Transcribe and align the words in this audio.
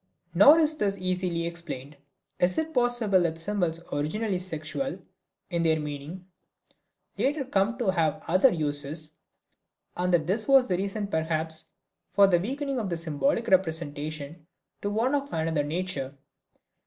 Nor 0.33 0.57
is 0.57 0.77
this 0.77 0.97
easily 0.97 1.45
explained. 1.45 1.95
Is 2.39 2.57
it 2.57 2.73
possible 2.73 3.21
that 3.21 3.37
symbols 3.37 3.79
originally 3.93 4.39
sexual 4.39 4.97
in 5.51 5.61
their 5.61 5.79
meaning 5.79 6.25
later 7.19 7.45
came 7.45 7.77
to 7.77 7.91
have 7.91 8.23
other 8.27 8.51
uses, 8.51 9.11
and 9.95 10.11
that 10.11 10.25
this 10.25 10.47
was 10.47 10.67
the 10.67 10.75
reason 10.77 11.05
perhaps 11.05 11.65
for 12.13 12.25
the 12.25 12.39
weakening 12.39 12.79
of 12.79 12.89
the 12.89 12.97
symbolic 12.97 13.47
representation 13.47 14.47
to 14.81 14.89
one 14.89 15.13
of 15.13 15.31
another 15.31 15.61
nature? 15.63 16.17